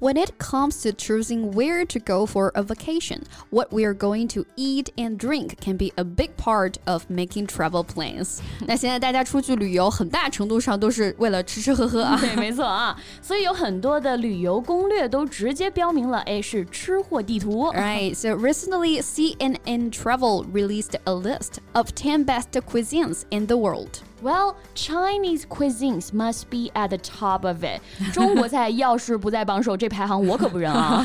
[0.00, 4.26] When it comes to choosing where to go for a vacation, what we are going
[4.30, 8.40] to eat and drink can be a big part of making travel plans.
[8.66, 12.18] 那现在大家出去旅游，很大程度上都是为了吃吃喝喝啊。
[12.20, 12.96] 对，没错啊。
[13.20, 17.70] 所以有很多的旅游攻略都直接标明了，哎，是吃货地图。
[17.72, 18.12] Right.
[18.16, 24.00] So recently, CNN Travel released a list of 10 best cuisines in the world.
[24.22, 27.80] Well, Chinese cuisines must be at the top of it.
[28.12, 31.04] 中国菜要是不在榜首，这排行我可不认啊。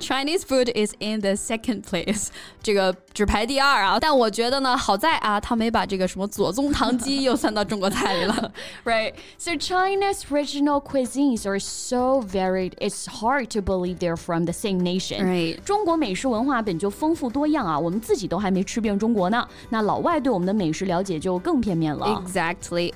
[0.00, 2.26] Chinese food is in the second place，
[2.60, 4.00] 这 个只排第二啊。
[4.00, 8.52] 但我觉得呢，好在啊，他没把这个什么左宗棠鸡又算到中国菜里了。
[8.84, 9.14] right.
[9.38, 14.80] So China's regional cuisines are so varied, it's hard to believe they're from the same
[14.80, 15.24] nation.
[15.24, 15.60] Right.
[15.62, 19.46] 中国美食文化本就丰富多样啊，我们自己都还没吃遍中国呢。
[19.68, 22.20] 那老外对我们的美食了解就更片面了。
[22.26, 22.33] Exactly,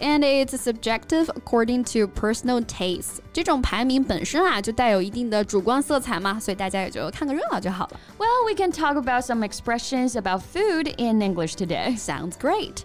[0.01, 3.21] and it's subjective according to personal taste.
[3.33, 8.01] 这种排名本身啊就带有一定的主观色彩嘛，所以大家也就看个热闹就好了。
[8.19, 11.97] Well, we can talk about some expressions about food in English today.
[11.97, 12.85] Sounds great.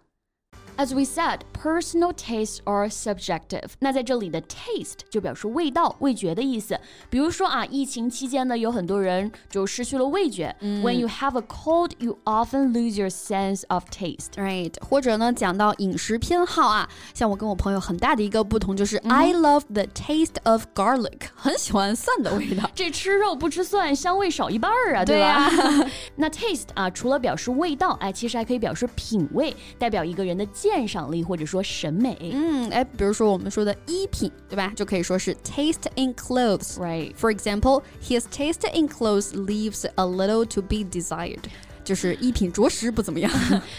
[0.80, 3.70] As we said, personal tastes are subjective.
[3.78, 6.78] 那在这里的 taste 就表示味道、味觉的意思。
[7.08, 10.54] 比如说啊，疫情期间呢，有很多人就失去了味觉。
[10.60, 14.32] When you have a cold, you often lose your sense of taste.
[14.36, 22.70] Right，或者呢，讲到饮食偏好啊，像我跟我朋友很大的一个不同就是、I love the taste of garlic，很喜欢蒜的味道。
[22.74, 25.50] 这吃肉不吃蒜，香味少一半儿啊，对吧？
[26.16, 32.16] 那 taste 啊，除了表示味道，哎，其实还可以表示品味，代表一个人的 鉴赏力或者说审美。
[32.32, 34.72] 嗯，哎，比如说我们说的衣品，对吧？
[34.74, 36.76] 就可以说是 taste in clothes。
[36.78, 37.14] Right.
[37.14, 41.42] For example, his taste in clothes leaves a little to be desired.
[41.83, 43.31] 就是衣品着实不怎么样。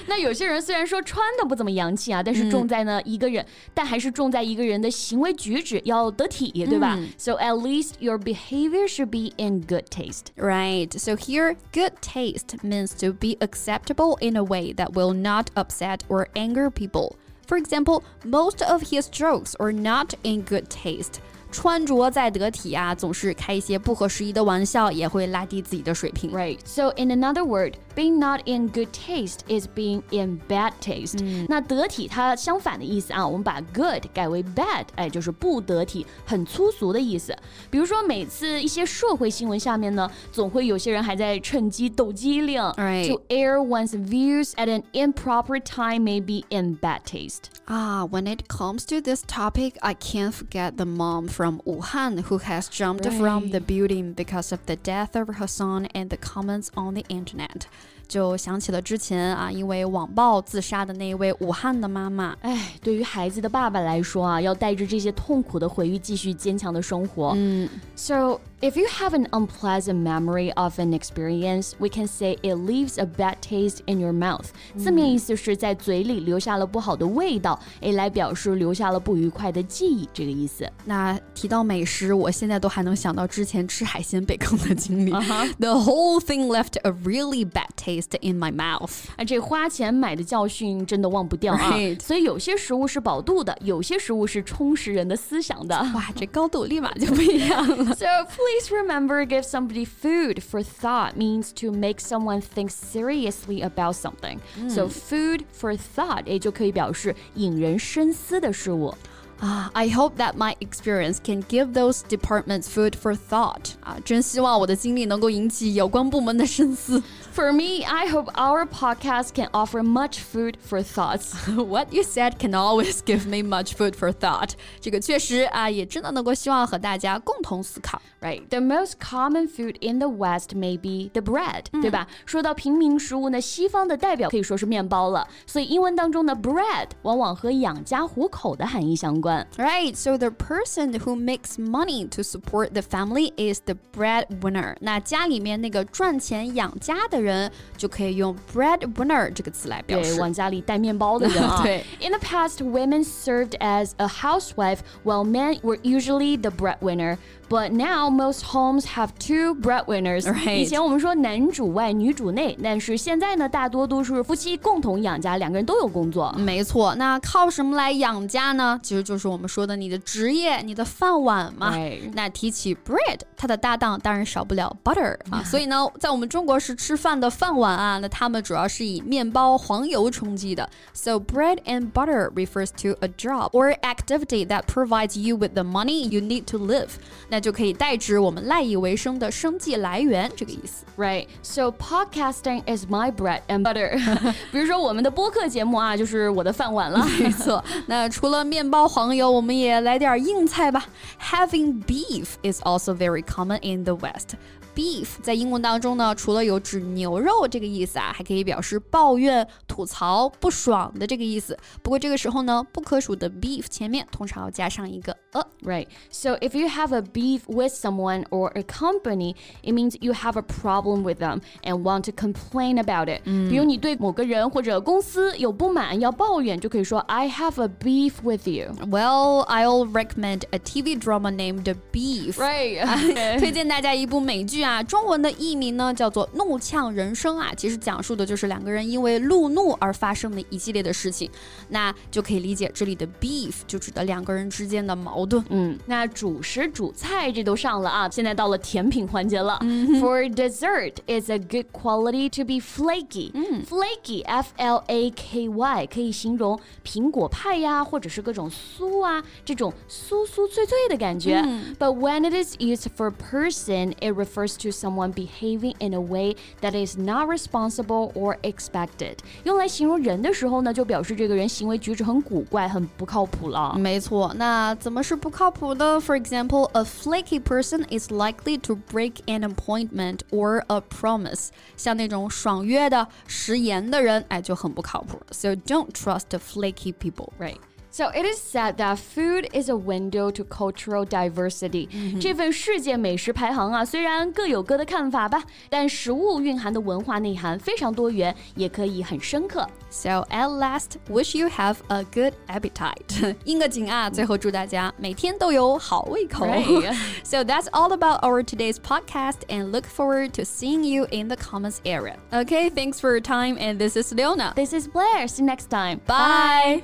[0.07, 10.27] 那有些人虽然说穿的不怎么洋气啊，但是重在呢一个人，但还是重在一个人的行为举止要得体，对吧、So at least your behavior should be in good taste.
[10.37, 10.91] Right.
[10.99, 16.01] So here, good taste means to be acceptable in a way that will not upset
[16.09, 17.17] or anger people.
[17.47, 21.21] For example, most of his jokes are not in good taste.
[21.51, 26.31] 穿着再得体啊，总是开一些不合时宜的玩笑，也会拉低自己的水平。
[26.33, 26.59] Right.
[26.65, 31.24] So in another word, being not in good taste is being in bad taste.
[31.48, 37.36] 那得体它相反的意思啊，我们把 good 改为 bad，哎，就是不得体、很粗俗的意思。
[37.70, 42.62] 比如说每次一些社会新闻下面呢，总会有些人还在趁机抖机灵。
[42.78, 43.08] Right.
[43.08, 47.50] To air one's views at an improper time may be in bad taste.
[47.68, 52.40] Ah, when it comes to this topic, I can't forget the mom from Wuhan who
[52.40, 56.72] has jumped from the building because of the death of her son and the comments
[56.76, 57.68] on the internet.
[58.07, 62.37] 就想起了之前啊，因为网暴自杀的那一位武汉的妈妈。
[62.43, 67.33] 哎，对于孩子的爸爸来说啊，要带着这些痛苦的回忆继续坚强的生活。
[67.37, 72.98] 嗯 So if you have an unpleasant memory of an experience, we can say it leaves
[72.98, 74.46] a bad taste in your mouth.
[74.78, 80.70] 字面意思是在嘴里留下了不好的味道，哎，来表示留下了不愉快的记忆，这个意思。
[80.86, 85.12] 那提到美食，我现在都还能想到之前吃海鲜被坑的经历。
[85.60, 88.92] The whole thing left a really bad taste in my mouth.
[89.18, 95.76] 啊，这花钱买的教训真的忘不掉啊 Right 所以有些食物是饱肚的，有些食物是充实人的思想的。
[95.94, 97.96] 哇，这高度立马就不一样了。
[97.96, 103.96] So please remember, give somebody food for thought means to make someone think seriously about
[103.96, 104.40] something.
[104.70, 108.94] So food for thought 也就可以表示引人深思的事物。
[109.42, 113.74] 啊、i hope that my experience can give those departments food for thought.
[113.84, 117.04] 啊， 真希望我的经历能够引起有关部门的深思。
[117.36, 121.36] For me, I hope our podcast can offer much food for thoughts.
[121.56, 124.54] What you said can always give me much food for thought.
[124.82, 128.02] 这个确实啊，也真的能够希望和大家共同思考。
[128.20, 132.08] Right, the most common food in the West may be the bread，、对吧？
[132.26, 135.28] 说到平民食物呢，西方的代表可以说是面包了。
[135.46, 139.31] 所以英文当中的 bread 往往和养家糊口的含义相关。
[139.32, 139.46] 关。
[139.58, 144.76] Right, so the person who makes money to support the family is the breadwinner.
[144.82, 150.20] 那家里面那个赚钱养家的人，就可以用 breadwinner 这个词来表对，示。
[150.20, 151.62] 往家里带面包的人啊。
[151.64, 157.18] 对 In the past, women served as a housewife, while men were usually the breadwinner.
[157.52, 160.24] But now most homes have two breadwinners.
[160.24, 160.58] Right.
[160.58, 166.36] 以前我们说男主外女主内，但是现在呢，大多都是夫妻共同养家，两个人都有工作。
[166.38, 168.78] 没错，那靠什么来养家呢？
[168.84, 171.74] 其实就是我们说的你的职业、你的饭碗嘛。
[171.74, 172.12] Right.
[172.14, 175.42] 那提起 bread，它的搭档当然少不了 butter 啊。
[175.46, 180.70] 所以呢，在我们中国是吃饭的饭碗啊，那他们主要是以面包、黄油充饥的。
[180.92, 186.10] So bread and butter refers to a job or activity that provides you with the money
[186.10, 186.90] you need to live，
[187.30, 190.85] 那 就可以代指我们赖以为生的生计来源这个意思。
[190.97, 193.99] Right, so podcasting is my bread and butter.
[194.53, 197.05] 比如说我们的播客节目啊，就是我的饭碗了。
[197.19, 200.87] 没错，那除了面包、黄油，我们也来点硬菜吧。
[201.21, 204.37] Having beef is also very common in the West.
[204.75, 211.59] Beef 在英文当中呢，除了有指牛肉这个意思啊，还可以表示抱怨、吐槽、不爽的这个意思。
[211.83, 215.46] 不过这个时候呢，不可数的 beef 前面通常要加上一个 a。
[215.64, 215.88] Right.
[216.10, 220.38] So if you have a beef with someone or a company, it means you have
[220.38, 223.22] a problem with them and want to complain about it.
[223.24, 228.72] 比如你对某个人或者公司有不满要抱怨，就可以说 I have a beef with you.
[228.90, 232.38] Well, I'll recommend a TV drama named Beef.
[232.38, 233.38] Right.
[233.38, 241.30] 推荐大家一部美剧啊，中文的译名呢叫做《怒呛人生》啊，其实讲述的就是两个人因为路怒而发生的一系列的事情，
[241.70, 245.44] 那就可以理解这里的 beef 就指的两个人之间的矛 盾。
[245.50, 249.60] 嗯，那主食主菜这都上了啊，现在到了甜品环节了。
[250.00, 253.32] For dessert, it's a good quality to be flaky.
[253.66, 261.42] Flaky, F L A K Y，可以形容苹果派呀，或者是各种酥啊，这种酥酥脆脆的感觉。
[261.80, 266.74] But when it is used for person, it refers to someone behaving in a way that
[266.74, 269.18] is not responsible or expected.
[269.44, 273.76] 用来形容人的时候呢，就表示这个人行为举止很古怪、很不靠谱了。
[273.78, 276.00] 没错，那怎么 是不靠谱的？
[276.00, 281.50] For example, a flaky person is likely to break an appointment or a promise。
[281.76, 285.20] 像那种爽约的、食言的人，哎，就很不靠谱。
[285.32, 287.30] So don't trust flaky people.
[287.40, 287.58] Right.
[287.92, 291.88] So it is said that food is a window to cultural diversity.
[292.20, 299.68] 这份世界美食排行啊，虽然各有各的看法吧，但食物蕴含的文化内涵非常多元，也可以很深刻。
[299.90, 303.36] So at last, wish you have a good appetite.
[303.46, 306.46] 应个景啊，最后祝大家每天都有好胃口。
[306.46, 306.96] Right.
[307.24, 311.38] so that's all about our today's podcast, and look forward to seeing you in the
[311.38, 312.18] comments area.
[312.32, 314.54] Okay, thanks for your time, and this is Leona.
[314.56, 315.28] This is Blair.
[315.28, 316.02] See you next time.
[316.06, 316.84] Bye.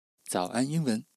[0.31, 1.10] 早安英文。